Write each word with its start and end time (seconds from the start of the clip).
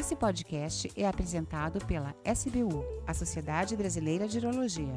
Esse 0.00 0.16
podcast 0.16 0.90
é 0.96 1.06
apresentado 1.06 1.84
pela 1.84 2.14
SBU, 2.24 2.82
a 3.06 3.12
Sociedade 3.12 3.76
Brasileira 3.76 4.26
de 4.26 4.38
Urologia. 4.38 4.94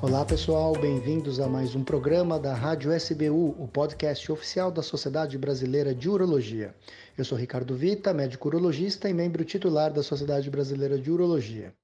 Olá 0.00 0.24
pessoal, 0.24 0.72
bem-vindos 0.72 1.38
a 1.38 1.46
mais 1.48 1.74
um 1.74 1.84
programa 1.84 2.38
da 2.38 2.54
Rádio 2.54 2.94
SBU, 2.94 3.62
o 3.62 3.68
podcast 3.68 4.32
oficial 4.32 4.72
da 4.72 4.82
Sociedade 4.82 5.36
Brasileira 5.36 5.94
de 5.94 6.08
Urologia. 6.08 6.74
Eu 7.18 7.24
sou 7.26 7.36
Ricardo 7.36 7.76
Vita, 7.76 8.14
médico 8.14 8.48
urologista 8.48 9.06
e 9.10 9.12
membro 9.12 9.44
titular 9.44 9.92
da 9.92 10.02
Sociedade 10.02 10.48
Brasileira 10.48 10.98
de 10.98 11.10
Urologia. 11.10 11.74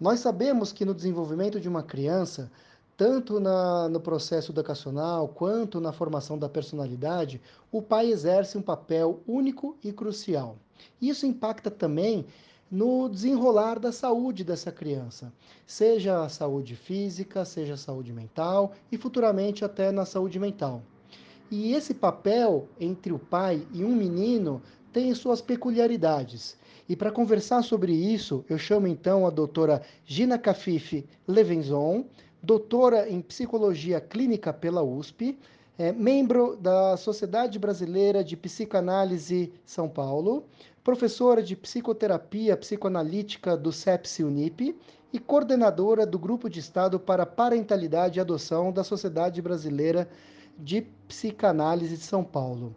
Nós 0.00 0.20
sabemos 0.20 0.72
que 0.72 0.84
no 0.84 0.94
desenvolvimento 0.94 1.58
de 1.58 1.68
uma 1.68 1.82
criança, 1.82 2.52
tanto 2.96 3.38
na, 3.38 3.88
no 3.88 4.00
processo 4.00 4.52
educacional 4.52 5.28
quanto 5.28 5.80
na 5.80 5.92
formação 5.92 6.38
da 6.38 6.48
personalidade, 6.48 7.40
o 7.70 7.82
pai 7.82 8.10
exerce 8.10 8.56
um 8.56 8.62
papel 8.62 9.20
único 9.26 9.76
e 9.84 9.92
crucial. 9.92 10.56
Isso 11.00 11.26
impacta 11.26 11.70
também 11.70 12.24
no 12.70 13.08
desenrolar 13.08 13.78
da 13.78 13.92
saúde 13.92 14.42
dessa 14.42 14.72
criança, 14.72 15.32
seja 15.66 16.24
a 16.24 16.28
saúde 16.28 16.74
física, 16.74 17.44
seja 17.44 17.74
a 17.74 17.78
saúde 17.78 18.12
mental 18.12 18.72
e 18.90 18.96
futuramente 18.96 19.64
até 19.64 19.92
na 19.92 20.04
saúde 20.04 20.38
mental. 20.38 20.82
E 21.50 21.74
esse 21.74 21.94
papel 21.94 22.68
entre 22.80 23.12
o 23.12 23.18
pai 23.18 23.64
e 23.72 23.84
um 23.84 23.94
menino 23.94 24.60
tem 24.92 25.14
suas 25.14 25.40
peculiaridades. 25.40 26.56
E 26.88 26.96
para 26.96 27.12
conversar 27.12 27.62
sobre 27.62 27.92
isso, 27.92 28.44
eu 28.48 28.58
chamo 28.58 28.86
então 28.86 29.26
a 29.26 29.30
doutora 29.30 29.82
Gina 30.04 30.38
Cafife 30.38 31.06
Levenzon, 31.26 32.04
doutora 32.46 33.10
em 33.10 33.20
psicologia 33.20 34.00
clínica 34.00 34.52
pela 34.52 34.80
USP, 34.80 35.36
é, 35.76 35.90
membro 35.90 36.56
da 36.56 36.96
Sociedade 36.96 37.58
Brasileira 37.58 38.22
de 38.22 38.36
Psicanálise 38.36 39.52
São 39.64 39.88
Paulo, 39.88 40.44
professora 40.84 41.42
de 41.42 41.56
psicoterapia 41.56 42.56
psicoanalítica 42.56 43.56
do 43.56 43.72
CEPSI 43.72 44.22
Unip 44.22 44.78
e 45.12 45.18
coordenadora 45.18 46.06
do 46.06 46.20
Grupo 46.20 46.48
de 46.48 46.60
Estado 46.60 47.00
para 47.00 47.26
Parentalidade 47.26 48.20
e 48.20 48.20
Adoção 48.20 48.70
da 48.70 48.84
Sociedade 48.84 49.42
Brasileira 49.42 50.08
de 50.56 50.86
Psicanálise 51.08 51.96
de 51.96 52.04
São 52.04 52.22
Paulo. 52.22 52.76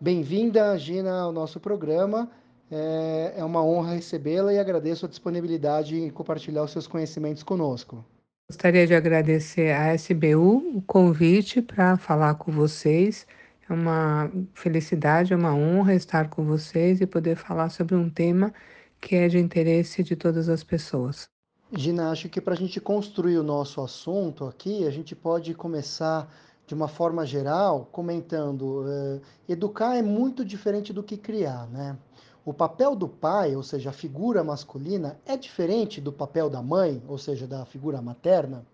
Bem-vinda, 0.00 0.76
Gina, 0.76 1.20
ao 1.20 1.30
nosso 1.30 1.60
programa. 1.60 2.28
É, 2.68 3.34
é 3.36 3.44
uma 3.44 3.64
honra 3.64 3.94
recebê-la 3.94 4.52
e 4.52 4.58
agradeço 4.58 5.06
a 5.06 5.08
disponibilidade 5.08 5.96
em 5.96 6.10
compartilhar 6.10 6.64
os 6.64 6.72
seus 6.72 6.88
conhecimentos 6.88 7.44
conosco. 7.44 8.04
Gostaria 8.50 8.86
de 8.86 8.94
agradecer 8.94 9.72
à 9.72 9.94
SBU 9.94 10.76
o 10.76 10.82
convite 10.82 11.62
para 11.62 11.96
falar 11.96 12.34
com 12.34 12.52
vocês. 12.52 13.26
É 13.68 13.72
uma 13.72 14.30
felicidade, 14.52 15.32
é 15.32 15.36
uma 15.36 15.54
honra 15.54 15.94
estar 15.94 16.28
com 16.28 16.44
vocês 16.44 17.00
e 17.00 17.06
poder 17.06 17.36
falar 17.36 17.70
sobre 17.70 17.94
um 17.94 18.10
tema 18.10 18.52
que 19.00 19.16
é 19.16 19.28
de 19.28 19.38
interesse 19.38 20.02
de 20.02 20.14
todas 20.14 20.50
as 20.50 20.62
pessoas. 20.62 21.26
Gina, 21.72 22.10
acho 22.10 22.28
que 22.28 22.38
para 22.38 22.52
a 22.52 22.56
gente 22.56 22.78
construir 22.82 23.38
o 23.38 23.42
nosso 23.42 23.80
assunto 23.80 24.44
aqui, 24.44 24.86
a 24.86 24.90
gente 24.90 25.16
pode 25.16 25.54
começar 25.54 26.30
de 26.66 26.74
uma 26.74 26.86
forma 26.86 27.24
geral 27.24 27.88
comentando: 27.90 28.82
uh, 28.82 29.22
educar 29.48 29.96
é 29.96 30.02
muito 30.02 30.44
diferente 30.44 30.92
do 30.92 31.02
que 31.02 31.16
criar, 31.16 31.66
né? 31.68 31.96
O 32.44 32.52
papel 32.52 32.94
do 32.94 33.08
pai, 33.08 33.56
ou 33.56 33.62
seja, 33.62 33.90
a 33.90 33.92
figura 33.92 34.44
masculina, 34.44 35.18
é 35.24 35.36
diferente 35.36 36.00
do 36.00 36.12
papel 36.12 36.50
da 36.50 36.62
mãe, 36.62 37.02
ou 37.08 37.16
seja, 37.16 37.46
da 37.46 37.64
figura 37.64 38.02
materna. 38.02 38.66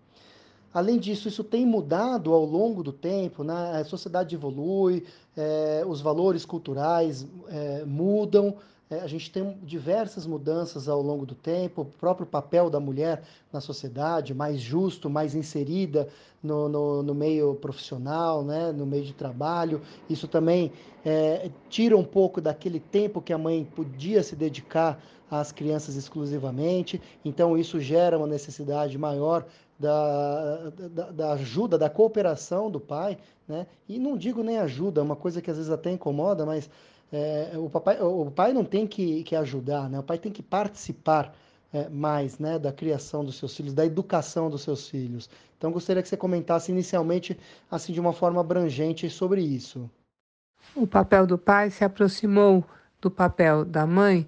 Além 0.73 0.97
disso, 0.99 1.27
isso 1.27 1.43
tem 1.43 1.65
mudado 1.65 2.33
ao 2.33 2.45
longo 2.45 2.83
do 2.83 2.91
tempo, 2.91 3.43
né? 3.43 3.79
a 3.79 3.83
sociedade 3.85 4.35
evolui, 4.35 5.05
é, 5.35 5.83
os 5.85 6.01
valores 6.01 6.45
culturais 6.45 7.25
é, 7.49 7.83
mudam, 7.85 8.55
a 8.99 9.07
gente 9.07 9.31
tem 9.31 9.57
diversas 9.63 10.25
mudanças 10.25 10.89
ao 10.89 11.01
longo 11.01 11.25
do 11.25 11.33
tempo, 11.33 11.83
o 11.83 11.85
próprio 11.85 12.25
papel 12.25 12.69
da 12.69 12.79
mulher 12.79 13.23
na 13.51 13.61
sociedade, 13.61 14.33
mais 14.33 14.59
justo, 14.59 15.09
mais 15.09 15.33
inserida 15.33 16.09
no, 16.43 16.67
no, 16.67 17.03
no 17.03 17.15
meio 17.15 17.55
profissional, 17.55 18.43
né, 18.43 18.71
no 18.71 18.85
meio 18.85 19.03
de 19.03 19.13
trabalho. 19.13 19.81
Isso 20.09 20.27
também 20.27 20.73
é, 21.05 21.49
tira 21.69 21.95
um 21.95 22.03
pouco 22.03 22.41
daquele 22.41 22.79
tempo 22.79 23.21
que 23.21 23.31
a 23.31 23.37
mãe 23.37 23.63
podia 23.63 24.21
se 24.23 24.35
dedicar 24.35 25.01
às 25.29 25.51
crianças 25.53 25.95
exclusivamente, 25.95 27.01
então 27.23 27.57
isso 27.57 27.79
gera 27.79 28.17
uma 28.17 28.27
necessidade 28.27 28.97
maior 28.97 29.45
da, 29.79 30.69
da, 30.69 31.11
da, 31.11 31.33
ajuda, 31.33 31.77
da 31.77 31.89
cooperação 31.89 32.69
do 32.69 32.79
pai, 32.79 33.17
né? 33.47 33.65
E 33.87 33.97
não 33.97 34.17
digo 34.17 34.43
nem 34.43 34.57
ajuda, 34.57 34.99
é 34.99 35.03
uma 35.03 35.15
coisa 35.15 35.41
que 35.41 35.49
às 35.49 35.55
vezes 35.55 35.71
até 35.71 35.89
incomoda, 35.89 36.45
mas 36.45 36.69
é, 37.11 37.51
o, 37.57 37.69
papai, 37.69 38.01
o 38.01 38.31
pai 38.31 38.53
não 38.53 38.63
tem 38.63 38.87
que, 38.87 39.23
que 39.23 39.35
ajudar, 39.35 39.89
né? 39.89 39.99
O 39.99 40.03
pai 40.03 40.17
tem 40.17 40.31
que 40.31 40.41
participar 40.41 41.35
é, 41.73 41.89
mais 41.89 42.39
né, 42.39 42.57
da 42.57 42.71
criação 42.71 43.23
dos 43.23 43.35
seus 43.35 43.55
filhos, 43.55 43.73
da 43.73 43.85
educação 43.85 44.49
dos 44.49 44.61
seus 44.61 44.87
filhos. 44.87 45.29
Então, 45.57 45.71
gostaria 45.71 46.01
que 46.01 46.09
você 46.09 46.17
comentasse 46.17 46.71
inicialmente, 46.71 47.37
assim, 47.69 47.93
de 47.93 47.99
uma 47.99 48.13
forma 48.13 48.41
abrangente 48.41 49.09
sobre 49.09 49.41
isso. 49.41 49.89
O 50.75 50.87
papel 50.87 51.27
do 51.27 51.37
pai 51.37 51.69
se 51.69 51.83
aproximou 51.83 52.63
do 53.01 53.11
papel 53.11 53.65
da 53.65 53.85
mãe 53.85 54.27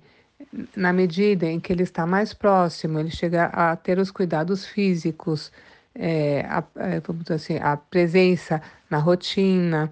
na 0.76 0.92
medida 0.92 1.46
em 1.46 1.60
que 1.60 1.72
ele 1.72 1.84
está 1.84 2.06
mais 2.06 2.34
próximo, 2.34 3.00
ele 3.00 3.12
chega 3.12 3.46
a 3.46 3.76
ter 3.76 3.98
os 3.98 4.12
cuidados 4.12 4.66
físicos, 4.66 5.52
é, 5.96 6.42
a, 6.42 6.64
é, 6.76 7.34
assim, 7.34 7.58
a 7.58 7.78
presença 7.78 8.62
na 8.90 8.98
rotina, 8.98 9.92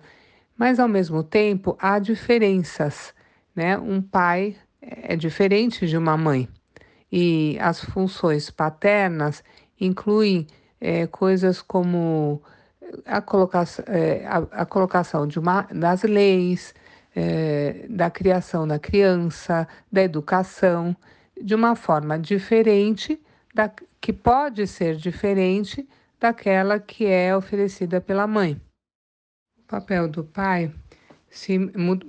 mas 0.62 0.80
ao 0.80 0.88
mesmo 0.88 1.24
tempo 1.24 1.76
há 1.80 1.98
diferenças, 1.98 3.16
né? 3.56 3.80
Um 3.80 4.00
pai 4.00 4.56
é 4.80 5.16
diferente 5.16 5.88
de 5.88 5.98
uma 5.98 6.16
mãe 6.16 6.48
e 7.12 7.58
as 7.60 7.84
funções 7.84 8.52
paternas 8.52 9.44
incluem 9.80 10.46
é, 10.80 11.08
coisas 11.08 11.64
como 11.64 12.44
a 13.08 13.20
colocação, 13.22 13.84
é, 13.88 14.24
a, 14.28 14.62
a, 14.62 14.64
colocação 14.64 15.26
de 15.26 15.40
uma, 15.40 15.64
das 15.64 16.04
leis, 16.04 16.76
é, 17.16 17.88
da 17.90 18.12
criação 18.12 18.68
da 18.68 18.78
criança, 18.78 19.68
da 19.92 20.04
educação, 20.04 20.96
de 21.42 21.56
uma 21.56 21.76
forma 21.76 22.20
diferente, 22.20 23.20
da, 23.56 23.72
que 24.00 24.14
pode 24.14 24.68
ser 24.68 24.96
diferente 24.96 25.90
daquela 26.20 26.80
que 26.80 27.08
é 27.08 27.36
oferecida 27.36 28.00
pela 28.00 28.28
mãe 28.28 28.62
papel 29.72 30.09
do 30.09 30.22
pai 30.22 30.70
se, 31.30 31.58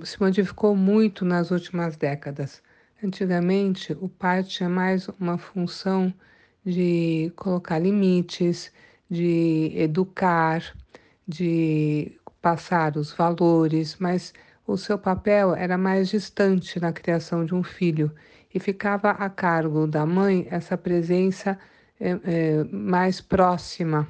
se 0.02 0.20
modificou 0.20 0.74
muito 0.74 1.24
nas 1.24 1.52
últimas 1.52 1.96
décadas. 1.96 2.60
Antigamente, 3.02 3.96
o 4.00 4.08
pai 4.08 4.42
tinha 4.42 4.68
mais 4.68 5.08
uma 5.20 5.38
função 5.38 6.12
de 6.66 7.32
colocar 7.36 7.78
limites, 7.78 8.72
de 9.08 9.72
educar, 9.76 10.74
de 11.26 12.18
passar 12.40 12.96
os 12.96 13.12
valores, 13.12 13.96
mas 14.00 14.34
o 14.66 14.76
seu 14.76 14.98
papel 14.98 15.54
era 15.54 15.78
mais 15.78 16.08
distante 16.08 16.80
na 16.80 16.92
criação 16.92 17.44
de 17.44 17.54
um 17.54 17.62
filho 17.62 18.10
e 18.52 18.58
ficava 18.58 19.10
a 19.10 19.30
cargo 19.30 19.86
da 19.86 20.04
mãe 20.04 20.48
essa 20.50 20.76
presença 20.76 21.56
é, 22.00 22.10
é, 22.24 22.64
mais 22.64 23.20
próxima 23.20 24.08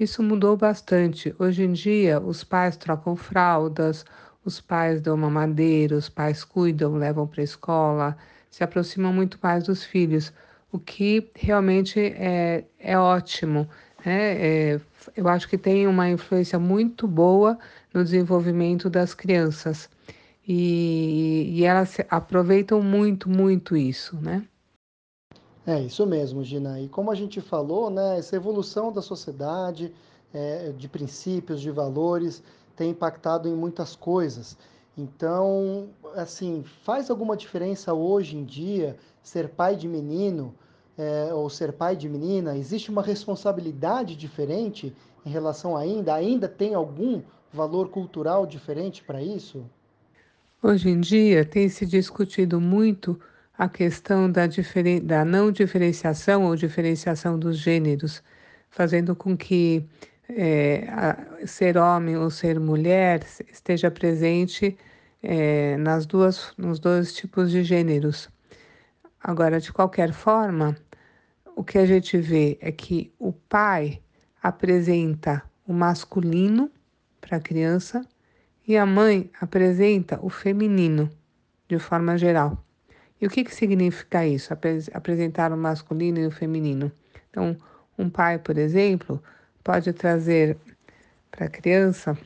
isso 0.00 0.22
mudou 0.22 0.56
bastante. 0.56 1.34
Hoje 1.38 1.62
em 1.62 1.72
dia, 1.72 2.18
os 2.20 2.42
pais 2.42 2.76
trocam 2.76 3.14
fraldas, 3.14 4.04
os 4.44 4.60
pais 4.60 5.00
dão 5.00 5.16
mamadeira, 5.16 5.96
os 5.96 6.08
pais 6.08 6.42
cuidam, 6.42 6.94
levam 6.96 7.26
para 7.26 7.42
a 7.42 7.44
escola, 7.44 8.16
se 8.50 8.64
aproximam 8.64 9.12
muito 9.12 9.38
mais 9.42 9.64
dos 9.64 9.84
filhos, 9.84 10.32
o 10.72 10.78
que 10.78 11.30
realmente 11.34 12.00
é, 12.00 12.64
é 12.78 12.98
ótimo. 12.98 13.68
Né? 14.04 14.72
É, 14.74 14.80
eu 15.16 15.28
acho 15.28 15.48
que 15.48 15.58
tem 15.58 15.86
uma 15.86 16.08
influência 16.08 16.58
muito 16.58 17.06
boa 17.06 17.58
no 17.92 18.02
desenvolvimento 18.02 18.88
das 18.88 19.14
crianças. 19.14 19.88
E, 20.48 21.58
e 21.58 21.64
elas 21.64 21.98
aproveitam 22.08 22.82
muito, 22.82 23.28
muito 23.28 23.76
isso, 23.76 24.16
né? 24.20 24.42
É 25.70 25.80
isso 25.80 26.04
mesmo, 26.04 26.42
Gina. 26.42 26.80
E 26.80 26.88
como 26.88 27.12
a 27.12 27.14
gente 27.14 27.40
falou, 27.40 27.90
né, 27.90 28.18
essa 28.18 28.34
evolução 28.34 28.92
da 28.92 29.00
sociedade, 29.00 29.94
é, 30.34 30.72
de 30.76 30.88
princípios, 30.88 31.60
de 31.60 31.70
valores, 31.70 32.42
tem 32.74 32.90
impactado 32.90 33.48
em 33.48 33.54
muitas 33.54 33.94
coisas. 33.94 34.58
Então, 34.98 35.90
assim, 36.16 36.64
faz 36.82 37.08
alguma 37.08 37.36
diferença 37.36 37.94
hoje 37.94 38.36
em 38.36 38.44
dia 38.44 38.96
ser 39.22 39.48
pai 39.50 39.76
de 39.76 39.86
menino 39.86 40.52
é, 40.98 41.32
ou 41.32 41.48
ser 41.48 41.72
pai 41.72 41.94
de 41.94 42.08
menina? 42.08 42.56
Existe 42.56 42.90
uma 42.90 43.00
responsabilidade 43.00 44.16
diferente 44.16 44.92
em 45.24 45.30
relação 45.30 45.76
ainda? 45.76 46.12
Ainda 46.12 46.48
tem 46.48 46.74
algum 46.74 47.22
valor 47.52 47.90
cultural 47.90 48.44
diferente 48.44 49.04
para 49.04 49.22
isso? 49.22 49.64
Hoje 50.60 50.88
em 50.88 51.00
dia 51.00 51.44
tem 51.44 51.68
se 51.68 51.86
discutido 51.86 52.60
muito 52.60 53.20
a 53.60 53.68
questão 53.68 54.32
da, 54.32 54.44
da 55.02 55.22
não 55.22 55.52
diferenciação 55.52 56.44
ou 56.44 56.56
diferenciação 56.56 57.38
dos 57.38 57.58
gêneros, 57.58 58.22
fazendo 58.70 59.14
com 59.14 59.36
que 59.36 59.86
é, 60.30 60.86
ser 61.44 61.76
homem 61.76 62.16
ou 62.16 62.30
ser 62.30 62.58
mulher 62.58 63.22
esteja 63.52 63.90
presente 63.90 64.78
é, 65.22 65.76
nas 65.76 66.06
duas, 66.06 66.54
nos 66.56 66.78
dois 66.78 67.12
tipos 67.12 67.50
de 67.50 67.62
gêneros. 67.62 68.30
Agora, 69.22 69.60
de 69.60 69.70
qualquer 69.70 70.14
forma, 70.14 70.74
o 71.54 71.62
que 71.62 71.76
a 71.76 71.84
gente 71.84 72.16
vê 72.16 72.56
é 72.62 72.72
que 72.72 73.12
o 73.18 73.30
pai 73.30 74.00
apresenta 74.42 75.42
o 75.68 75.74
masculino 75.74 76.70
para 77.20 77.36
a 77.36 77.40
criança 77.40 78.06
e 78.66 78.74
a 78.78 78.86
mãe 78.86 79.30
apresenta 79.38 80.18
o 80.22 80.30
feminino, 80.30 81.10
de 81.68 81.78
forma 81.78 82.16
geral. 82.16 82.64
E 83.20 83.26
o 83.26 83.30
que, 83.30 83.44
que 83.44 83.54
significa 83.54 84.26
isso, 84.26 84.52
apresentar 84.94 85.52
o 85.52 85.56
masculino 85.56 86.18
e 86.18 86.26
o 86.26 86.30
feminino? 86.30 86.90
Então, 87.28 87.56
um 87.98 88.08
pai, 88.08 88.38
por 88.38 88.56
exemplo, 88.56 89.22
pode 89.62 89.92
trazer 89.92 90.56
para 91.30 91.46
a 91.46 91.48
criança 91.48 92.16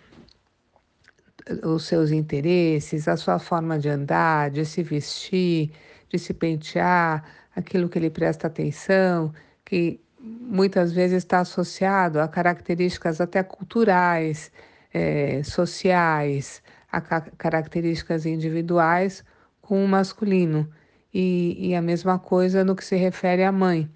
os 1.62 1.84
seus 1.84 2.10
interesses, 2.10 3.08
a 3.08 3.16
sua 3.16 3.38
forma 3.38 3.78
de 3.78 3.88
andar, 3.88 4.50
de 4.50 4.64
se 4.64 4.82
vestir, 4.82 5.72
de 6.08 6.18
se 6.18 6.32
pentear, 6.32 7.24
aquilo 7.54 7.88
que 7.88 7.98
ele 7.98 8.10
presta 8.10 8.46
atenção, 8.46 9.32
que 9.64 10.00
muitas 10.20 10.92
vezes 10.92 11.18
está 11.18 11.40
associado 11.40 12.20
a 12.20 12.28
características 12.28 13.20
até 13.20 13.42
culturais, 13.42 14.50
é, 14.92 15.42
sociais, 15.42 16.62
a 16.90 17.00
características 17.00 18.24
individuais 18.24 19.24
com 19.60 19.84
o 19.84 19.88
masculino. 19.88 20.70
E, 21.14 21.68
e, 21.68 21.74
a 21.76 21.80
mesma 21.80 22.18
coisa 22.18 22.64
no 22.64 22.74
que 22.74 22.84
se 22.84 22.96
refere 22.96 23.44
à 23.44 23.52
mãe. 23.52 23.88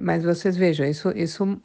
Mas 0.00 0.24
vocês 0.24 0.56
vejam, 0.56 0.86
isso, 0.86 1.10
isso 1.14 1.60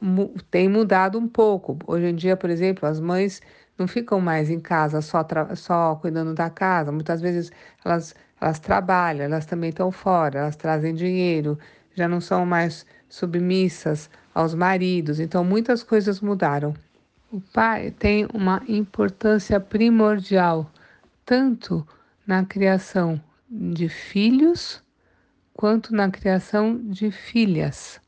tem 0.51 0.67
mudado 0.67 1.17
um 1.17 1.27
pouco. 1.27 1.79
Hoje 1.87 2.07
em 2.07 2.15
dia, 2.15 2.35
por 2.35 2.49
exemplo, 2.49 2.87
as 2.87 2.99
mães 2.99 3.41
não 3.77 3.87
ficam 3.87 4.19
mais 4.19 4.49
em 4.49 4.59
casa 4.59 5.01
só, 5.01 5.25
só 5.55 5.95
cuidando 5.95 6.33
da 6.33 6.49
casa. 6.49 6.91
Muitas 6.91 7.21
vezes 7.21 7.51
elas, 7.83 8.13
elas 8.39 8.59
trabalham, 8.59 9.25
elas 9.25 9.45
também 9.45 9.69
estão 9.69 9.91
fora, 9.91 10.39
elas 10.39 10.55
trazem 10.55 10.93
dinheiro, 10.93 11.57
já 11.95 12.07
não 12.07 12.19
são 12.21 12.45
mais 12.45 12.85
submissas 13.09 14.09
aos 14.33 14.53
maridos. 14.53 15.19
Então, 15.19 15.43
muitas 15.43 15.83
coisas 15.83 16.19
mudaram. 16.19 16.73
O 17.31 17.41
pai 17.41 17.91
tem 17.91 18.27
uma 18.33 18.61
importância 18.67 19.59
primordial, 19.59 20.69
tanto 21.25 21.87
na 22.27 22.45
criação 22.45 23.19
de 23.55 23.87
filhos 23.87 24.81
quanto 25.53 25.93
na 25.93 26.09
criação 26.09 26.81
de 26.83 27.11
filhas. 27.11 28.01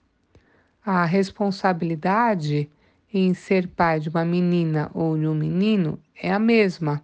A 0.83 1.05
responsabilidade 1.05 2.67
em 3.13 3.33
ser 3.35 3.67
pai 3.67 3.99
de 3.99 4.09
uma 4.09 4.25
menina 4.25 4.89
ou 4.93 5.15
de 5.17 5.27
um 5.27 5.35
menino 5.35 5.99
é 6.15 6.31
a 6.31 6.39
mesma, 6.39 7.03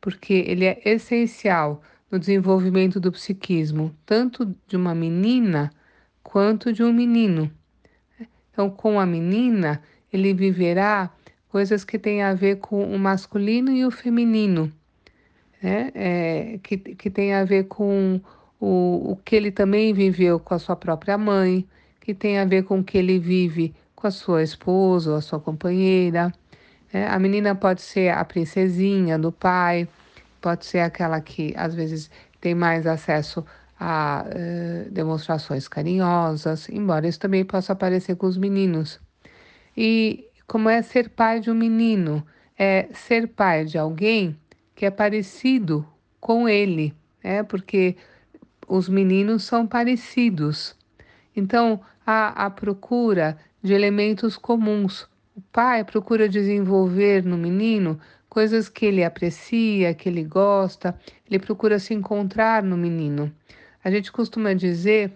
porque 0.00 0.44
ele 0.48 0.64
é 0.64 0.80
essencial 0.84 1.80
no 2.10 2.18
desenvolvimento 2.18 2.98
do 2.98 3.12
psiquismo, 3.12 3.94
tanto 4.04 4.52
de 4.66 4.76
uma 4.76 4.94
menina 4.94 5.70
quanto 6.24 6.72
de 6.72 6.82
um 6.82 6.92
menino. 6.92 7.50
Então, 8.50 8.68
com 8.68 8.98
a 8.98 9.06
menina, 9.06 9.80
ele 10.12 10.34
viverá 10.34 11.10
coisas 11.48 11.84
que 11.84 11.98
têm 11.98 12.22
a 12.22 12.34
ver 12.34 12.56
com 12.56 12.84
o 12.84 12.98
masculino 12.98 13.70
e 13.70 13.84
o 13.84 13.90
feminino, 13.90 14.72
né? 15.66 15.90
É, 15.96 16.60
que, 16.62 16.78
que 16.78 17.10
tem 17.10 17.34
a 17.34 17.44
ver 17.44 17.64
com 17.64 18.20
o, 18.60 19.10
o 19.10 19.16
que 19.24 19.34
ele 19.34 19.50
também 19.50 19.92
viveu 19.92 20.38
com 20.38 20.54
a 20.54 20.60
sua 20.60 20.76
própria 20.76 21.18
mãe, 21.18 21.66
que 22.00 22.14
tem 22.14 22.38
a 22.38 22.44
ver 22.44 22.62
com 22.62 22.78
o 22.78 22.84
que 22.84 22.96
ele 22.96 23.18
vive 23.18 23.74
com 23.96 24.06
a 24.06 24.10
sua 24.12 24.44
esposa 24.44 25.10
ou 25.10 25.16
a 25.16 25.20
sua 25.20 25.40
companheira. 25.40 26.32
Né? 26.92 27.08
A 27.08 27.18
menina 27.18 27.52
pode 27.52 27.82
ser 27.82 28.10
a 28.10 28.24
princesinha 28.24 29.18
do 29.18 29.32
pai, 29.32 29.88
pode 30.40 30.64
ser 30.64 30.78
aquela 30.78 31.20
que 31.20 31.52
às 31.56 31.74
vezes 31.74 32.12
tem 32.40 32.54
mais 32.54 32.86
acesso 32.86 33.44
a 33.78 34.24
uh, 34.24 34.90
demonstrações 34.92 35.66
carinhosas, 35.66 36.68
embora 36.68 37.08
isso 37.08 37.18
também 37.18 37.44
possa 37.44 37.72
aparecer 37.72 38.14
com 38.14 38.26
os 38.28 38.38
meninos. 38.38 39.00
E 39.76 40.28
como 40.46 40.68
é 40.68 40.80
ser 40.80 41.08
pai 41.08 41.40
de 41.40 41.50
um 41.50 41.54
menino? 41.54 42.24
É 42.56 42.88
ser 42.94 43.26
pai 43.26 43.64
de 43.64 43.76
alguém 43.76 44.38
que 44.76 44.84
é 44.84 44.90
parecido 44.90 45.84
com 46.20 46.48
ele, 46.48 46.94
né? 47.24 47.42
porque 47.42 47.96
os 48.68 48.88
meninos 48.88 49.42
são 49.42 49.66
parecidos. 49.66 50.76
Então, 51.34 51.80
há 52.06 52.46
a 52.46 52.50
procura 52.50 53.38
de 53.62 53.72
elementos 53.72 54.36
comuns. 54.36 55.08
O 55.34 55.40
pai 55.40 55.82
procura 55.82 56.28
desenvolver 56.28 57.24
no 57.24 57.36
menino 57.38 57.98
coisas 58.28 58.68
que 58.68 58.84
ele 58.84 59.02
aprecia, 59.02 59.94
que 59.94 60.08
ele 60.08 60.22
gosta, 60.22 60.98
ele 61.28 61.38
procura 61.38 61.78
se 61.78 61.94
encontrar 61.94 62.62
no 62.62 62.76
menino. 62.76 63.32
A 63.82 63.90
gente 63.90 64.12
costuma 64.12 64.52
dizer 64.52 65.12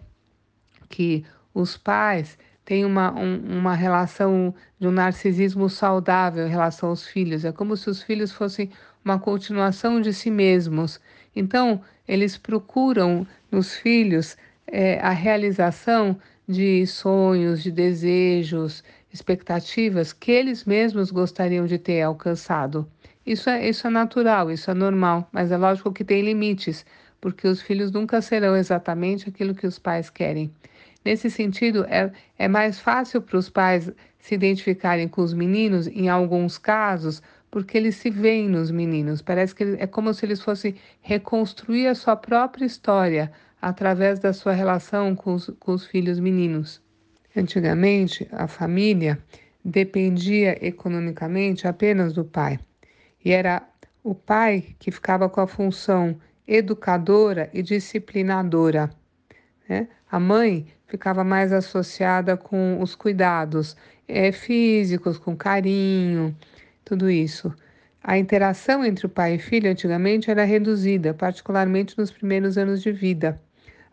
que 0.89 1.25
os 1.53 1.77
pais 1.77 2.39
têm 2.65 2.85
uma, 2.85 3.13
um, 3.13 3.59
uma 3.59 3.75
relação 3.75 4.55
de 4.79 4.87
um 4.87 4.91
narcisismo 4.91 5.69
saudável 5.69 6.47
em 6.47 6.51
relação 6.51 6.91
aos 6.91 7.07
filhos. 7.07 7.45
É 7.45 7.53
como 7.53 7.77
se 7.77 7.91
os 7.91 8.03
filhos 8.03 8.33
fossem 8.33 8.71
uma 9.05 9.19
continuação 9.19 10.01
de 10.01 10.13
si 10.13 10.31
mesmos. 10.31 11.01
Então, 11.35 11.81
eles 12.07 12.37
procuram 12.37 13.27
nos 13.51 13.75
filhos 13.75 14.37
é, 14.67 14.99
a 15.01 15.11
realização 15.11 16.19
de 16.49 16.87
sonhos, 16.87 17.63
de 17.63 17.71
desejos, 17.71 18.83
expectativas 19.13 20.13
que 20.13 20.31
eles 20.31 20.65
mesmos 20.65 21.11
gostariam 21.11 21.67
de 21.67 21.79
ter 21.79 22.03
alcançado. 22.03 22.89
Isso 23.25 23.51
é, 23.51 23.69
isso 23.69 23.87
é 23.87 23.91
natural, 23.91 24.51
isso 24.51 24.71
é 24.71 24.75
normal, 24.75 25.29
mas 25.33 25.53
é 25.53 25.57
lógico 25.57 25.93
que 25.93 26.05
tem 26.05 26.23
limites, 26.23 26.85
porque 27.21 27.47
os 27.47 27.61
filhos 27.61 27.91
nunca 27.91 28.21
serão 28.23 28.57
exatamente 28.57 29.29
aquilo 29.29 29.55
que 29.55 29.67
os 29.67 29.79
pais 29.79 30.09
querem. 30.09 30.53
Nesse 31.05 31.31
sentido, 31.31 31.85
é, 31.89 32.11
é 32.39 32.49
mais 32.49 32.79
fácil 32.79 33.23
para 33.23 33.39
os 33.39 33.49
pais 33.49 33.91
se 34.19 34.35
identificarem 34.35 35.09
com 35.09 35.23
os 35.23 35.33
meninos, 35.33 35.87
em 35.87 36.09
alguns 36.09 36.59
casos, 36.59 37.23
porque 37.51 37.77
eles 37.77 37.97
se 37.97 38.11
veem 38.11 38.49
nos 38.49 38.71
meninos. 38.71 39.21
Parece 39.23 39.55
que 39.55 39.65
é 39.79 39.87
como 39.87 40.15
se 40.15 40.25
eles 40.25 40.41
fossem 40.41 40.75
reconstruir 41.01 41.89
a 41.89 41.95
sua 41.95 42.17
própria 42.17 42.65
história 42.65 43.33
através 43.61 44.19
da 44.19 44.33
sua 44.33 44.53
relação 44.53 45.15
com 45.15 45.35
os, 45.35 45.51
com 45.59 45.73
os 45.73 45.87
filhos 45.87 46.19
meninos. 46.19 46.81
Antigamente, 47.37 48.29
a 48.33 48.47
família 48.47 49.19
dependia 49.65 50.65
economicamente 50.67 51.69
apenas 51.69 52.13
do 52.13 52.25
pai, 52.25 52.59
e 53.25 53.31
era 53.33 53.63
o 54.03 54.15
pai 54.15 54.75
que 54.79 54.91
ficava 54.91 55.29
com 55.29 55.41
a 55.41 55.47
função 55.47 56.19
educadora 56.47 57.51
e 57.53 57.63
disciplinadora. 57.63 58.91
Né? 59.69 59.89
A 60.11 60.19
mãe 60.19 60.67
ficava 60.87 61.23
mais 61.23 61.53
associada 61.53 62.37
com 62.37 62.81
os 62.81 62.95
cuidados 62.95 63.77
é, 64.09 64.33
físicos, 64.33 65.19
com 65.19 65.37
carinho, 65.37 66.35
tudo 66.91 67.11
isso. 67.11 67.55
A 68.03 68.19
interação 68.19 68.85
entre 68.85 69.07
o 69.07 69.09
pai 69.09 69.35
e 69.35 69.39
filho 69.39 69.71
antigamente 69.71 70.31
era 70.31 70.45
reduzida, 70.45 71.15
particularmente 71.15 71.97
nos 71.99 72.11
primeiros 72.11 72.59
anos 72.59 72.83
de 72.83 72.93
vida 72.93 73.41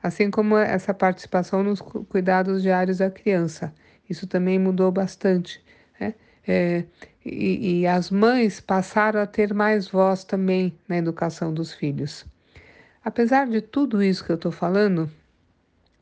assim 0.01 0.29
como 0.29 0.57
essa 0.57 0.93
participação 0.93 1.63
nos 1.63 1.81
cuidados 1.81 2.61
diários 2.61 2.99
da 2.99 3.09
criança. 3.09 3.73
Isso 4.09 4.27
também 4.27 4.59
mudou 4.59 4.91
bastante. 4.91 5.63
Né? 5.99 6.13
É, 6.47 6.83
e, 7.25 7.81
e, 7.81 7.87
as 7.87 8.09
mães 8.09 8.61
passaram 8.61 9.19
a 9.19 9.25
ter 9.25 9.53
mais 9.53 9.87
voz 9.87 10.23
também 10.23 10.77
na 10.87 10.97
educação 10.97 11.53
dos 11.53 11.73
filhos. 11.73 12.25
Apesar 13.03 13.47
de 13.47 13.61
tudo 13.61 14.01
isso 14.01 14.23
que 14.23 14.31
eu 14.31 14.37
estou 14.37 14.51
falando, 14.51 15.09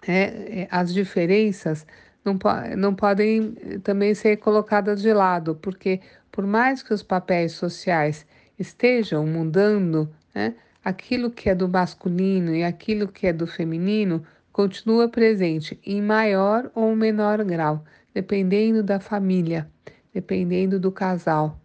é, 0.08 0.62
é, 0.62 0.68
as 0.70 0.94
diferenças 0.94 1.86
não, 2.24 2.38
não 2.78 2.94
podem 2.96 3.56
eh, 3.62 3.80
também 3.80 4.14
ser 4.16 4.38
colocadas 4.38 5.02
de 5.02 5.14
lado, 5.14 5.56
porque 5.56 6.02
por 6.36 6.46
mais 6.46 6.84
que 6.84 6.94
os 6.94 7.02
papéis 7.02 7.54
sociais 7.54 8.26
estejam 8.60 9.26
mudando, 9.26 10.14
né, 10.34 10.54
aquilo 10.84 11.32
que 11.32 11.50
é 11.50 11.56
do 11.56 11.70
masculino 11.70 12.54
e 12.54 12.62
aquilo 12.62 13.08
que 13.08 13.26
é 13.26 13.32
do 13.32 13.48
feminino 13.48 14.22
continua 14.52 15.08
presente 15.08 15.80
em 15.86 16.02
maior 16.02 16.70
ou 16.76 16.94
menor 16.94 17.42
grau, 17.46 17.86
dependendo 18.14 18.84
da 18.84 19.00
família, 19.00 19.72
dependendo 20.14 20.78
do 20.78 20.92
casal. 20.92 21.58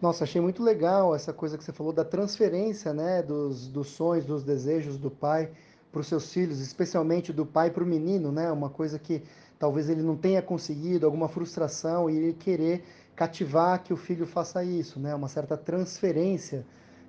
Nossa, 0.00 0.24
achei 0.24 0.40
muito 0.40 0.62
legal 0.62 1.14
essa 1.14 1.34
coisa 1.34 1.58
que 1.58 1.64
você 1.64 1.72
falou 1.72 1.92
da 1.92 2.04
transferência, 2.04 2.94
né, 2.94 3.22
dos, 3.22 3.68
dos 3.68 3.88
sonhos, 3.88 4.24
dos 4.24 4.42
desejos 4.42 4.96
do 4.96 5.10
pai 5.10 5.50
para 5.92 6.00
os 6.00 6.06
seus 6.06 6.32
filhos, 6.32 6.60
especialmente 6.60 7.30
do 7.30 7.44
pai 7.44 7.70
para 7.70 7.84
o 7.84 7.86
menino, 7.86 8.32
né, 8.32 8.50
uma 8.50 8.70
coisa 8.70 8.98
que 8.98 9.22
talvez 9.58 9.90
ele 9.90 10.02
não 10.02 10.16
tenha 10.16 10.40
conseguido, 10.40 11.04
alguma 11.04 11.28
frustração 11.28 12.08
e 12.08 12.16
ele 12.16 12.32
querer 12.32 12.82
cativar 13.16 13.82
que 13.82 13.92
o 13.92 13.96
filho 13.96 14.26
faça 14.26 14.62
isso, 14.62 15.00
né, 15.00 15.14
uma 15.14 15.28
certa 15.28 15.56
transferência, 15.56 16.64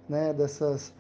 né, 0.10 0.34
dessas 0.34 0.94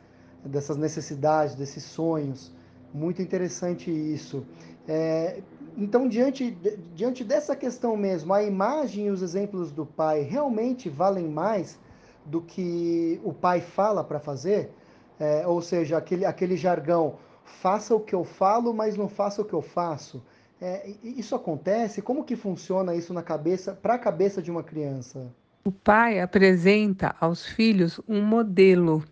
dessas 0.43 0.77
necessidades, 0.77 1.55
desses 1.55 1.83
sonhos. 1.83 2.51
Muito 2.93 3.21
interessante 3.21 3.91
isso. 3.91 4.45
É, 4.87 5.41
então, 5.77 6.07
diante, 6.07 6.51
diante 6.95 7.23
dessa 7.23 7.55
questão 7.55 7.97
mesmo, 7.97 8.33
a 8.33 8.43
imagem 8.43 9.07
e 9.07 9.09
os 9.09 9.21
exemplos 9.21 9.71
do 9.71 9.85
pai 9.85 10.21
realmente 10.21 10.89
valem 10.89 11.27
mais 11.27 11.77
do 12.25 12.41
que 12.41 13.19
o 13.23 13.33
pai 13.33 13.61
fala 13.61 14.03
para 14.03 14.19
fazer? 14.19 14.71
É, 15.19 15.45
ou 15.45 15.61
seja, 15.61 15.97
aquele, 15.97 16.25
aquele 16.25 16.55
jargão, 16.55 17.15
faça 17.43 17.95
o 17.95 17.99
que 17.99 18.15
eu 18.15 18.23
falo, 18.23 18.73
mas 18.73 18.95
não 18.95 19.09
faça 19.09 19.41
o 19.41 19.45
que 19.45 19.53
eu 19.53 19.61
faço. 19.61 20.23
É, 20.59 20.89
isso 21.03 21.35
acontece? 21.35 22.01
Como 22.01 22.23
que 22.23 22.35
funciona 22.35 22.95
isso 22.95 23.13
na 23.13 23.21
cabeça, 23.21 23.73
para 23.73 23.93
a 23.93 23.99
cabeça 23.99 24.41
de 24.41 24.49
uma 24.49 24.63
criança? 24.63 25.27
O 25.63 25.71
pai 25.71 26.19
apresenta 26.19 27.15
aos 27.19 27.45
filhos 27.45 27.99
um 28.07 28.21
modelo. 28.21 29.03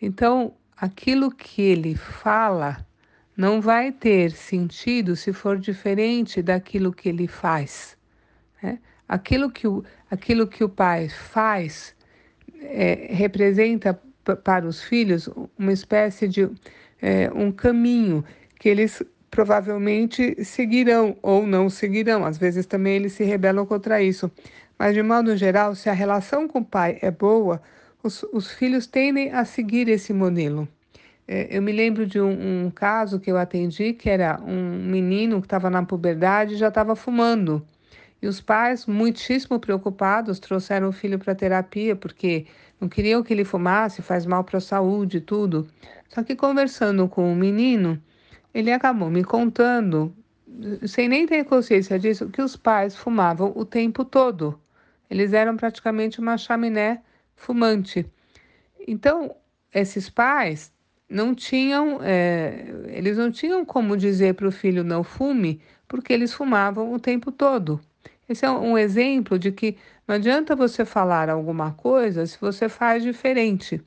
Então, 0.00 0.54
aquilo 0.76 1.30
que 1.30 1.62
ele 1.62 1.96
fala 1.96 2.86
não 3.36 3.60
vai 3.60 3.90
ter 3.90 4.30
sentido 4.30 5.16
se 5.16 5.32
for 5.32 5.58
diferente 5.58 6.40
daquilo 6.40 6.92
que 6.92 7.08
ele 7.08 7.26
faz. 7.26 7.96
Né? 8.62 8.78
Aquilo, 9.08 9.50
que 9.50 9.66
o, 9.66 9.82
aquilo 10.10 10.46
que 10.46 10.62
o 10.62 10.68
pai 10.68 11.08
faz 11.08 11.96
é, 12.60 13.08
representa 13.10 14.00
para 14.44 14.66
os 14.66 14.82
filhos 14.82 15.28
uma 15.58 15.72
espécie 15.72 16.28
de 16.28 16.48
é, 17.02 17.30
um 17.34 17.50
caminho 17.50 18.24
que 18.58 18.68
eles 18.68 19.02
provavelmente 19.34 20.44
seguirão 20.44 21.16
ou 21.20 21.44
não 21.44 21.68
seguirão. 21.68 22.24
Às 22.24 22.38
vezes 22.38 22.66
também 22.66 22.94
eles 22.94 23.14
se 23.14 23.24
rebelam 23.24 23.66
contra 23.66 24.00
isso. 24.00 24.30
Mas, 24.78 24.94
de 24.94 25.02
modo 25.02 25.36
geral, 25.36 25.74
se 25.74 25.90
a 25.90 25.92
relação 25.92 26.46
com 26.46 26.60
o 26.60 26.64
pai 26.64 26.98
é 27.02 27.10
boa, 27.10 27.60
os, 28.00 28.22
os 28.32 28.52
filhos 28.52 28.86
tendem 28.86 29.32
a 29.32 29.44
seguir 29.44 29.88
esse 29.88 30.12
modelo. 30.12 30.68
É, 31.26 31.48
eu 31.50 31.60
me 31.60 31.72
lembro 31.72 32.06
de 32.06 32.20
um, 32.20 32.66
um, 32.66 32.70
caso 32.70 33.18
que 33.18 33.28
eu 33.28 33.36
atendi, 33.36 33.92
que 33.92 34.08
era 34.08 34.40
um 34.40 34.78
menino 34.88 35.40
que 35.40 35.46
estava 35.46 35.68
na 35.68 35.82
puberdade 35.82 36.54
e 36.54 36.56
já 36.56 36.68
estava 36.68 36.94
fumando. 36.94 37.60
E 38.22 38.28
os 38.28 38.40
pais, 38.40 38.86
muitíssimo 38.86 39.58
preocupados, 39.58 40.38
trouxeram 40.38 40.90
o 40.90 40.92
filho 40.92 41.18
para 41.18 41.34
terapia, 41.34 41.96
porque 41.96 42.46
não 42.80 42.88
queriam 42.88 43.20
que 43.20 43.34
ele 43.34 43.44
fumasse, 43.44 44.00
faz 44.00 44.26
mal 44.26 44.44
para 44.44 44.58
a 44.58 44.60
saúde 44.60 45.16
e 45.16 45.20
tudo. 45.20 45.66
Só 46.08 46.22
que 46.22 46.36
conversando 46.36 47.08
com 47.08 47.32
o 47.32 47.34
menino, 47.34 48.00
ele 48.54 48.70
acabou 48.70 49.10
me 49.10 49.24
contando, 49.24 50.14
sem 50.86 51.08
nem 51.08 51.26
ter 51.26 51.44
consciência 51.44 51.98
disso, 51.98 52.28
que 52.28 52.40
os 52.40 52.56
pais 52.56 52.94
fumavam 52.94 53.52
o 53.56 53.64
tempo 53.64 54.04
todo. 54.04 54.58
Eles 55.10 55.32
eram 55.32 55.56
praticamente 55.56 56.20
uma 56.20 56.38
chaminé 56.38 57.02
fumante. 57.34 58.06
Então, 58.86 59.34
esses 59.72 60.08
pais 60.08 60.72
não 61.08 61.34
tinham, 61.34 61.98
é, 62.02 62.66
eles 62.88 63.18
não 63.18 63.30
tinham 63.30 63.64
como 63.64 63.96
dizer 63.96 64.34
para 64.34 64.48
o 64.48 64.52
filho 64.52 64.84
não 64.84 65.02
fume, 65.02 65.60
porque 65.88 66.12
eles 66.12 66.32
fumavam 66.32 66.92
o 66.92 66.98
tempo 66.98 67.32
todo. 67.32 67.80
Esse 68.28 68.46
é 68.46 68.50
um 68.50 68.78
exemplo 68.78 69.38
de 69.38 69.52
que 69.52 69.76
não 70.06 70.14
adianta 70.14 70.56
você 70.56 70.84
falar 70.84 71.28
alguma 71.28 71.72
coisa 71.72 72.24
se 72.26 72.38
você 72.40 72.68
faz 72.68 73.02
diferente. 73.02 73.82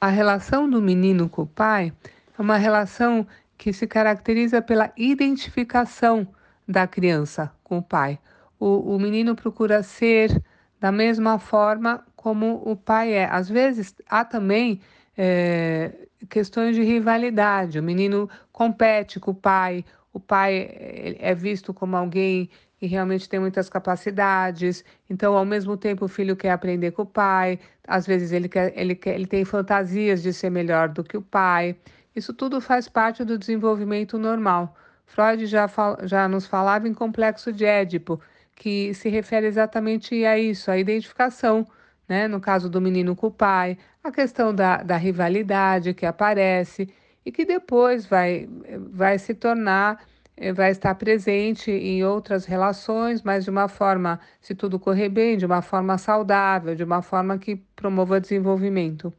A 0.00 0.08
relação 0.08 0.68
do 0.68 0.82
menino 0.82 1.28
com 1.28 1.42
o 1.42 1.46
pai 1.46 1.92
é 2.36 2.42
uma 2.42 2.56
relação 2.56 3.26
que 3.56 3.72
se 3.72 3.86
caracteriza 3.86 4.60
pela 4.60 4.92
identificação 4.96 6.26
da 6.66 6.86
criança 6.86 7.52
com 7.62 7.78
o 7.78 7.82
pai. 7.82 8.18
O, 8.58 8.94
o 8.94 8.98
menino 8.98 9.34
procura 9.34 9.82
ser 9.82 10.42
da 10.80 10.90
mesma 10.92 11.38
forma 11.38 12.04
como 12.14 12.62
o 12.64 12.76
pai 12.76 13.12
é. 13.12 13.26
Às 13.26 13.48
vezes 13.48 13.94
há 14.08 14.24
também 14.24 14.80
é, 15.16 15.92
questões 16.28 16.74
de 16.74 16.82
rivalidade. 16.82 17.78
O 17.78 17.82
menino 17.82 18.28
compete 18.52 19.20
com 19.20 19.30
o 19.30 19.34
pai, 19.34 19.84
o 20.12 20.20
pai 20.20 21.16
é 21.18 21.34
visto 21.34 21.72
como 21.72 21.96
alguém 21.96 22.50
que 22.78 22.86
realmente 22.86 23.28
tem 23.28 23.40
muitas 23.40 23.68
capacidades. 23.68 24.84
Então, 25.08 25.36
ao 25.36 25.44
mesmo 25.44 25.76
tempo, 25.76 26.04
o 26.04 26.08
filho 26.08 26.36
quer 26.36 26.50
aprender 26.50 26.92
com 26.92 27.02
o 27.02 27.06
pai. 27.06 27.58
Às 27.86 28.06
vezes 28.06 28.32
ele 28.32 28.48
quer, 28.48 28.72
ele 28.76 28.94
quer, 28.94 29.14
ele 29.14 29.26
tem 29.26 29.44
fantasias 29.44 30.22
de 30.22 30.32
ser 30.32 30.50
melhor 30.50 30.88
do 30.88 31.02
que 31.02 31.16
o 31.16 31.22
pai. 31.22 31.76
Isso 32.16 32.34
tudo 32.34 32.60
faz 32.60 32.88
parte 32.88 33.24
do 33.24 33.38
desenvolvimento 33.38 34.18
normal. 34.18 34.74
Freud 35.04 35.46
já, 35.46 35.70
já 36.02 36.26
nos 36.28 36.46
falava 36.46 36.88
em 36.88 36.94
complexo 36.94 37.52
de 37.52 37.64
Édipo, 37.64 38.20
que 38.56 38.92
se 38.94 39.08
refere 39.08 39.46
exatamente 39.46 40.24
a 40.24 40.36
isso, 40.38 40.70
a 40.70 40.78
identificação 40.78 41.66
né? 42.08 42.28
no 42.28 42.40
caso 42.40 42.68
do 42.68 42.80
menino 42.80 43.16
com 43.16 43.28
o 43.28 43.30
pai, 43.30 43.78
a 44.02 44.10
questão 44.10 44.54
da, 44.54 44.78
da 44.82 44.96
rivalidade 44.96 45.94
que 45.94 46.06
aparece 46.06 46.88
e 47.24 47.32
que 47.32 47.44
depois 47.44 48.06
vai, 48.06 48.48
vai 48.90 49.18
se 49.18 49.34
tornar, 49.34 50.04
eh, 50.36 50.52
vai 50.52 50.70
estar 50.70 50.94
presente 50.94 51.70
em 51.70 52.04
outras 52.04 52.44
relações, 52.44 53.22
mas 53.22 53.44
de 53.44 53.50
uma 53.50 53.68
forma, 53.68 54.20
se 54.40 54.54
tudo 54.54 54.78
correr 54.78 55.08
bem, 55.08 55.36
de 55.36 55.46
uma 55.46 55.62
forma 55.62 55.98
saudável, 55.98 56.74
de 56.74 56.84
uma 56.84 57.02
forma 57.02 57.38
que 57.38 57.56
promova 57.74 58.20
desenvolvimento. 58.20 59.12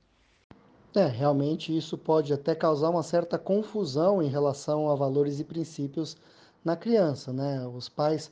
É, 0.98 1.06
realmente 1.06 1.78
isso 1.78 1.96
pode 1.96 2.34
até 2.34 2.56
causar 2.56 2.90
uma 2.90 3.04
certa 3.04 3.38
confusão 3.38 4.20
em 4.20 4.30
relação 4.30 4.90
a 4.90 4.96
valores 4.96 5.40
e 5.40 5.44
princípios 5.44 6.18
na 6.66 6.76
criança, 6.76 7.32
né? 7.32 7.68
Os 7.68 7.88
pais 7.88 8.32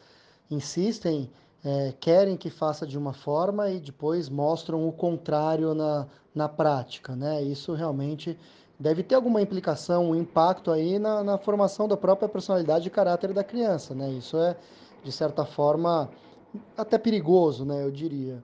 insistem 0.49 1.29
é, 1.63 1.93
querem 1.99 2.35
que 2.35 2.49
faça 2.49 2.87
de 2.87 2.97
uma 2.97 3.13
forma 3.13 3.69
e 3.69 3.79
depois 3.79 4.29
mostram 4.29 4.87
o 4.87 4.91
contrário 4.91 5.75
na, 5.75 6.07
na 6.33 6.49
prática, 6.49 7.15
né? 7.15 7.39
Isso 7.43 7.71
realmente 7.75 8.35
deve 8.79 9.03
ter 9.03 9.13
alguma 9.13 9.43
implicação, 9.43 10.09
um 10.09 10.15
impacto 10.15 10.71
aí 10.71 10.97
na, 10.97 11.23
na 11.23 11.37
formação 11.37 11.87
da 11.87 11.95
própria 11.95 12.27
personalidade 12.27 12.87
e 12.87 12.91
caráter 12.91 13.31
da 13.31 13.43
criança, 13.43 13.93
né? 13.93 14.09
Isso 14.09 14.37
é, 14.37 14.57
de 15.03 15.11
certa 15.11 15.45
forma, 15.45 16.09
até 16.75 16.97
perigoso, 16.97 17.63
né? 17.63 17.83
Eu 17.83 17.91
diria. 17.91 18.43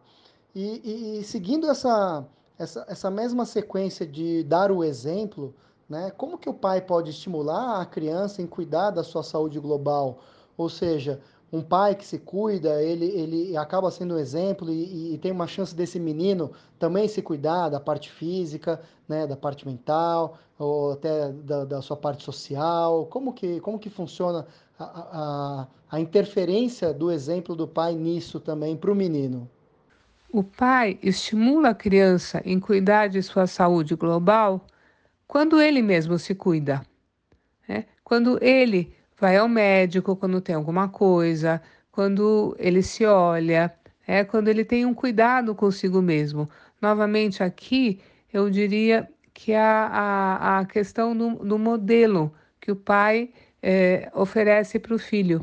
E, 0.54 0.82
e, 0.84 1.20
e 1.20 1.24
seguindo 1.24 1.68
essa, 1.68 2.24
essa, 2.62 2.86
essa 2.88 3.10
mesma 3.10 3.46
sequência 3.46 4.06
de 4.06 4.44
dar 4.44 4.72
o 4.72 4.84
exemplo, 4.84 5.54
né? 5.90 6.12
Como 6.12 6.38
que 6.38 6.50
o 6.50 6.54
pai 6.54 6.80
pode 6.80 7.10
estimular 7.10 7.82
a 7.82 7.86
criança 7.86 8.42
em 8.42 8.48
cuidar 8.48 8.92
da 8.92 9.04
sua 9.04 9.24
saúde 9.24 9.60
global? 9.60 10.20
Ou 10.56 10.70
seja, 10.70 11.20
um 11.52 11.62
pai 11.62 11.96
que 11.96 12.06
se 12.06 12.20
cuida, 12.20 12.82
ele, 12.82 13.06
ele 13.06 13.58
acaba 13.58 13.90
sendo 13.90 14.14
um 14.14 14.18
exemplo 14.18 14.72
e, 14.72 15.16
e, 15.16 15.18
tem 15.18 15.32
uma 15.32 15.48
chance 15.48 15.76
desse 15.76 16.00
menino 16.00 16.52
também 16.80 17.08
se 17.08 17.22
cuidar 17.22 17.70
da 17.70 17.80
parte 17.80 18.12
física, 18.12 18.80
né, 19.10 19.26
da 19.26 19.36
parte 19.36 19.68
mental, 19.68 20.38
ou 20.58 20.92
até 20.92 21.32
da, 21.32 21.66
da 21.66 21.82
sua 21.82 21.98
parte 21.98 22.24
social. 22.24 23.08
Como 23.08 23.34
que, 23.34 23.60
como 23.60 23.80
que 23.80 23.90
funciona 23.90 24.46
a, 24.80 24.86
a, 24.86 25.68
a 25.90 26.00
interferência 26.00 26.94
do 26.94 27.12
exemplo 27.12 27.56
do 27.56 27.68
pai 27.68 27.96
nisso 27.96 28.40
também 28.40 28.78
para 28.78 28.92
o 28.92 28.96
menino? 28.96 29.50
O 30.34 30.44
pai 30.44 30.98
estimula 31.04 31.70
a 31.70 31.76
criança 31.76 32.42
em 32.46 32.58
cuidar 32.58 33.08
de 33.08 33.22
sua 33.22 33.48
saúde 33.48 33.96
global 33.96 34.66
quando 35.28 35.60
ele 35.60 35.82
mesmo 35.82 36.18
se 36.18 36.34
cuida. 36.34 36.82
Né? 37.68 37.86
Quando 38.02 38.42
ele 38.42 38.96
vai 39.20 39.36
ao 39.36 39.50
médico 39.50 40.16
quando 40.16 40.40
tem 40.40 40.56
alguma 40.56 40.88
coisa, 40.88 41.62
quando 41.92 42.56
ele 42.58 42.82
se 42.82 43.06
olha, 43.06 43.74
é 44.08 44.24
quando 44.24 44.48
ele 44.48 44.64
tem 44.64 44.86
um 44.86 44.94
cuidado 44.94 45.54
consigo 45.54 46.02
mesmo. 46.02 46.50
Novamente, 46.82 47.44
aqui 47.44 48.00
eu 48.32 48.50
diria 48.50 49.10
que 49.34 49.54
a, 49.54 49.88
a, 49.88 50.60
a 50.60 50.66
questão 50.66 51.16
do, 51.16 51.44
do 51.44 51.60
modelo 51.60 52.34
que 52.60 52.72
o 52.72 52.76
pai 52.76 53.32
é, 53.62 54.10
oferece 54.14 54.80
para 54.80 54.96
o 54.96 55.00
filho. 55.00 55.42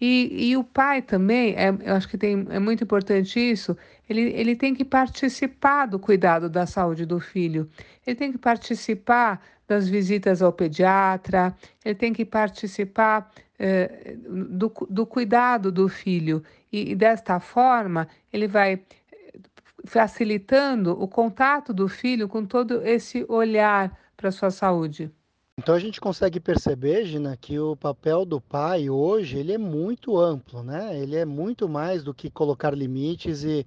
E, 0.00 0.50
e 0.50 0.56
o 0.56 0.64
pai 0.64 1.00
também, 1.00 1.54
é, 1.54 1.68
eu 1.82 1.94
acho 1.94 2.08
que 2.08 2.18
tem, 2.18 2.46
é 2.50 2.58
muito 2.58 2.84
importante 2.84 3.38
isso, 3.40 3.76
ele, 4.08 4.30
ele 4.32 4.54
tem 4.54 4.74
que 4.74 4.84
participar 4.84 5.86
do 5.86 5.98
cuidado 5.98 6.50
da 6.50 6.66
saúde 6.66 7.06
do 7.06 7.18
filho. 7.18 7.68
Ele 8.06 8.14
tem 8.14 8.30
que 8.30 8.38
participar 8.38 9.40
das 9.66 9.88
visitas 9.88 10.42
ao 10.42 10.52
pediatra, 10.52 11.54
ele 11.84 11.94
tem 11.94 12.12
que 12.12 12.24
participar 12.24 13.32
eh, 13.58 14.16
do, 14.28 14.72
do 14.88 15.06
cuidado 15.06 15.72
do 15.72 15.88
filho. 15.88 16.42
E, 16.70 16.92
e 16.92 16.94
desta 16.94 17.40
forma, 17.40 18.06
ele 18.32 18.46
vai 18.46 18.74
eh, 18.74 19.38
facilitando 19.84 20.92
o 20.92 21.08
contato 21.08 21.72
do 21.72 21.88
filho 21.88 22.28
com 22.28 22.44
todo 22.44 22.86
esse 22.86 23.24
olhar 23.28 23.98
para 24.16 24.28
a 24.28 24.32
sua 24.32 24.50
saúde. 24.50 25.10
Então 25.58 25.74
a 25.74 25.78
gente 25.78 25.98
consegue 26.02 26.38
perceber, 26.38 27.06
Gina, 27.06 27.34
que 27.34 27.58
o 27.58 27.74
papel 27.74 28.26
do 28.26 28.38
pai 28.38 28.90
hoje 28.90 29.38
ele 29.38 29.54
é 29.54 29.58
muito 29.58 30.18
amplo, 30.18 30.62
né? 30.62 30.94
Ele 31.00 31.16
é 31.16 31.24
muito 31.24 31.66
mais 31.66 32.04
do 32.04 32.12
que 32.12 32.30
colocar 32.30 32.74
limites 32.74 33.42
e, 33.42 33.66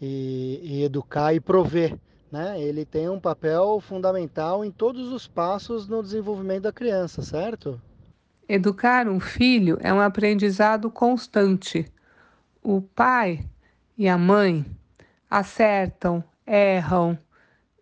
e, 0.00 0.60
e 0.60 0.82
educar 0.82 1.32
e 1.32 1.38
prover, 1.38 1.96
né? 2.32 2.60
Ele 2.60 2.84
tem 2.84 3.08
um 3.08 3.20
papel 3.20 3.80
fundamental 3.80 4.64
em 4.64 4.72
todos 4.72 5.12
os 5.12 5.28
passos 5.28 5.86
no 5.86 6.02
desenvolvimento 6.02 6.64
da 6.64 6.72
criança, 6.72 7.22
certo? 7.22 7.80
Educar 8.48 9.06
um 9.06 9.20
filho 9.20 9.78
é 9.80 9.94
um 9.94 10.00
aprendizado 10.00 10.90
constante. 10.90 11.86
O 12.60 12.82
pai 12.82 13.46
e 13.96 14.08
a 14.08 14.18
mãe 14.18 14.66
acertam, 15.30 16.24
erram, 16.44 17.16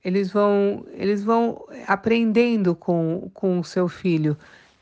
eles 0.05 0.31
vão, 0.31 0.87
eles 0.93 1.23
vão 1.25 1.67
aprendendo 1.87 2.75
com, 2.75 3.31
com 3.35 3.59
o 3.59 3.64
seu 3.64 3.88
filho 3.88 4.37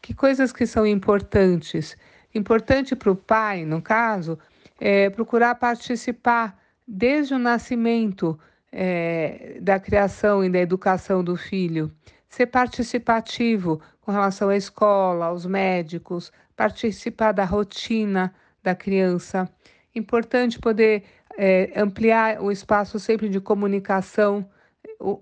que 0.06 0.14
coisas 0.14 0.52
que 0.52 0.66
são 0.66 0.87
importantes. 0.87 1.96
Importante 2.32 2.94
para 2.94 3.11
o 3.11 3.16
pai, 3.16 3.64
no 3.64 3.82
caso, 3.82 4.38
é 4.78 5.11
procurar 5.11 5.56
participar 5.56 6.56
desde 6.87 7.35
o 7.35 7.38
nascimento 7.38 8.38
é, 8.70 9.58
da 9.61 9.80
criação 9.80 10.44
e 10.44 10.49
da 10.49 10.61
educação 10.61 11.25
do 11.25 11.37
filho, 11.37 11.90
ser 12.28 12.46
participativo 12.46 13.80
com 14.00 14.12
relação 14.12 14.49
à 14.49 14.56
escola, 14.56 15.26
aos 15.26 15.44
médicos, 15.44 16.30
participar 16.54 17.32
da 17.32 17.44
rotina 17.44 18.32
da 18.62 18.76
criança. 18.76 19.50
Importante 19.92 20.61
poder 20.61 21.02
é, 21.37 21.73
ampliar 21.75 22.40
o 22.40 22.52
espaço 22.52 23.00
sempre 23.00 23.28
de 23.28 23.40
comunicação. 23.40 24.49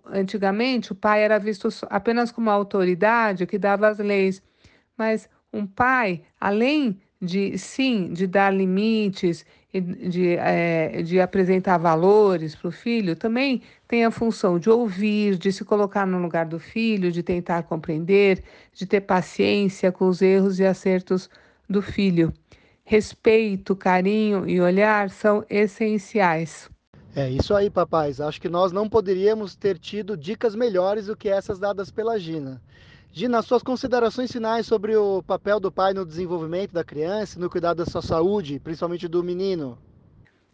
Antigamente, 0.07 0.93
o 0.93 0.95
pai 0.95 1.23
era 1.23 1.39
visto 1.39 1.69
apenas 1.91 2.31
como 2.31 2.51
autoridade 2.51 3.47
que 3.47 3.59
dava 3.59 3.89
as 3.89 3.99
leis, 3.99 4.43
mas 4.97 5.29
um 5.53 5.67
pai, 5.67 6.23
além 6.41 7.01
de, 7.21 7.57
sim, 7.59 8.13
de 8.13 8.27
dar 8.27 8.53
limites, 8.53 9.45
de, 9.73 10.37
é, 10.37 11.03
de 11.03 11.21
apresentar 11.21 11.79
valores 11.79 12.55
para 12.55 12.69
o 12.69 12.73
filho, 12.73 13.17
também 13.17 13.63
tem 13.89 14.05
a 14.05 14.11
função 14.11 14.59
de 14.59 14.71
ouvir, 14.71 15.37
de 15.37 15.53
se 15.53 15.65
colocar 15.65 16.07
no 16.07 16.19
lugar 16.19 16.47
do 16.47 16.59
filho, 16.59 17.11
de 17.11 17.23
tentar 17.23 17.65
compreender, 17.65 18.43
de 18.73 18.87
ter 18.87 19.01
paciência 19.01 19.91
com 19.91 20.09
os 20.09 20.23
erros 20.23 20.61
e 20.61 20.65
acertos 20.65 21.29
do 21.69 21.83
filho. 21.83 22.33
Respeito, 22.85 23.75
carinho 23.75 24.49
e 24.49 24.61
olhar 24.61 25.11
são 25.11 25.45
essenciais. 25.49 26.69
É 27.17 27.31
isso 27.31 27.55
aí, 27.55 27.71
papais. 27.71 28.21
Acho 28.21 28.41
que 28.41 28.49
nós 28.49 28.73
não 28.73 28.89
poderíamos 28.89 29.55
ter 29.55 29.79
tido 29.79 30.17
dicas 30.17 30.57
melhores 30.57 31.07
do 31.07 31.17
que 31.17 31.29
essas 31.29 31.61
dadas 31.61 31.89
pela 31.89 32.19
Gina. 32.19 32.61
Gina, 33.13 33.41
suas 33.41 33.63
considerações 33.63 34.33
finais 34.33 34.67
sobre 34.67 34.97
o 34.97 35.23
papel 35.23 35.61
do 35.61 35.71
pai 35.71 35.95
no 35.95 36.05
desenvolvimento 36.05 36.73
da 36.73 36.83
criança, 36.83 37.39
no 37.39 37.49
cuidado 37.49 37.77
da 37.77 37.87
sua 37.87 38.03
saúde, 38.03 38.59
principalmente 38.59 39.07
do 39.07 39.23
menino. 39.23 39.79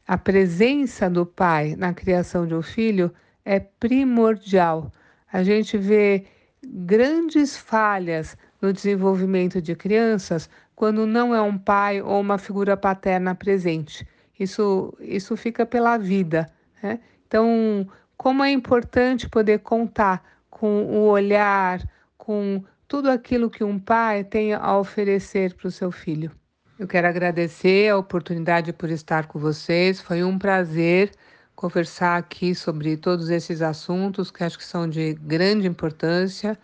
A 0.07 0.19
presença 0.19 1.09
do 1.09 1.25
pai 1.25 1.75
na 1.77 1.95
criação 1.95 2.47
de 2.47 2.55
um 2.55 2.61
filho 2.61 3.11
é 3.43 3.59
primordial. 3.59 4.93
A 5.33 5.43
gente 5.43 5.79
vê 5.79 6.27
grandes 6.63 7.57
falhas 7.57 8.37
no 8.61 8.71
desenvolvimento 8.71 9.63
de 9.63 9.75
crianças 9.75 10.51
quando 10.77 11.07
não 11.07 11.35
é 11.35 11.41
um 11.41 11.57
pai 11.57 12.03
ou 12.03 12.21
uma 12.21 12.37
figura 12.37 12.77
paterna 12.77 13.35
presente. 13.35 14.07
Isso, 14.41 14.95
isso 14.99 15.37
fica 15.37 15.67
pela 15.67 15.99
vida. 15.99 16.51
Né? 16.83 16.99
Então, 17.27 17.87
como 18.17 18.43
é 18.43 18.51
importante 18.51 19.29
poder 19.29 19.61
contar 19.61 20.25
com 20.49 20.85
o 20.87 21.09
olhar, 21.09 21.81
com 22.17 22.65
tudo 22.89 23.11
aquilo 23.11 23.51
que 23.51 23.63
um 23.63 23.79
pai 23.79 24.25
tem 24.25 24.53
a 24.53 24.77
oferecer 24.77 25.55
para 25.55 25.69
o 25.69 25.71
seu 25.71 25.93
filho. 25.93 26.31
Eu 26.79 26.89
quero 26.89 27.07
agradecer 27.07 27.91
a 27.91 27.99
oportunidade 27.99 28.73
por 28.73 28.91
estar 28.91 29.27
com 29.27 29.39
vocês. 29.39 30.01
Foi 30.01 30.25
um 30.25 30.39
prazer 30.39 31.13
conversar 31.55 32.17
aqui 32.17 32.55
sobre 32.55 32.97
todos 32.97 33.29
esses 33.29 33.61
assuntos 33.61 34.31
que 34.31 34.43
acho 34.43 34.57
que 34.57 34.65
são 34.65 34.89
de 34.89 35.13
grande 35.15 35.69
importância. 35.69 36.59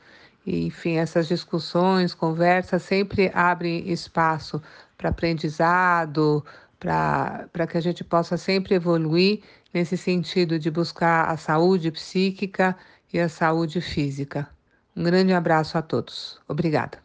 E, 0.46 0.66
enfim, 0.66 0.96
essas 0.96 1.28
discussões, 1.28 2.14
conversas 2.14 2.82
sempre 2.82 3.30
abrem 3.34 3.90
espaço 3.90 4.62
para 4.96 5.10
aprendizado, 5.10 6.42
para 6.78 7.66
que 7.68 7.76
a 7.76 7.80
gente 7.80 8.04
possa 8.04 8.36
sempre 8.36 8.74
evoluir 8.74 9.42
nesse 9.72 9.96
sentido 9.96 10.58
de 10.58 10.70
buscar 10.70 11.28
a 11.28 11.36
saúde 11.36 11.90
psíquica 11.90 12.76
e 13.12 13.18
a 13.18 13.28
saúde 13.28 13.80
física. 13.80 14.48
Um 14.96 15.02
grande 15.02 15.32
abraço 15.32 15.76
a 15.76 15.82
todos. 15.82 16.40
Obrigada. 16.48 16.98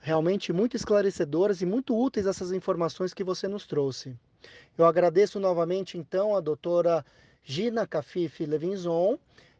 Realmente 0.00 0.52
muito 0.52 0.76
esclarecedoras 0.76 1.60
e 1.60 1.66
muito 1.66 1.96
úteis 1.96 2.26
essas 2.26 2.52
informações 2.52 3.12
que 3.12 3.24
você 3.24 3.48
nos 3.48 3.66
trouxe. 3.66 4.16
Eu 4.78 4.86
agradeço 4.86 5.40
novamente, 5.40 5.98
então, 5.98 6.36
a 6.36 6.40
doutora 6.40 7.04
Gina 7.42 7.86
Cafife 7.86 8.46
Levinzon, 8.46 9.18